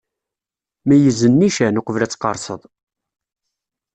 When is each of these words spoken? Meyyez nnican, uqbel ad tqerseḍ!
Meyyez 0.87 1.19
nnican, 1.31 1.79
uqbel 1.79 2.01
ad 2.05 2.11
tqerseḍ! 2.11 2.61